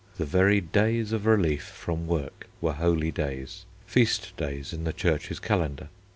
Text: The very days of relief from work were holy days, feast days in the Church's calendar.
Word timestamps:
The 0.17 0.25
very 0.25 0.61
days 0.61 1.11
of 1.13 1.27
relief 1.27 1.61
from 1.63 2.07
work 2.07 2.47
were 2.59 2.73
holy 2.73 3.11
days, 3.11 3.65
feast 3.85 4.35
days 4.35 4.73
in 4.73 4.83
the 4.83 4.93
Church's 4.93 5.39
calendar. 5.39 5.89